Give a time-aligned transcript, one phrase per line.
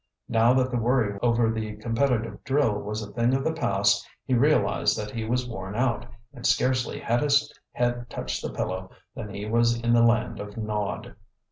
[0.27, 4.33] Now that the worry over the competitive drill was a thing of the past he
[4.33, 9.29] realized that he was worn out, and scarcely had his head touched the pillow than
[9.31, 11.13] he was in the land of Nod.